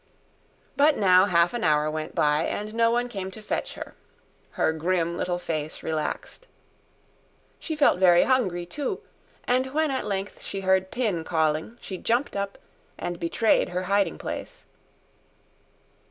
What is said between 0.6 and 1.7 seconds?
But now half an